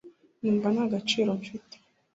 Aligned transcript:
Numva 0.41 0.67
nta 0.73 0.85
gaciro 0.93 1.29
mfite 1.41 1.75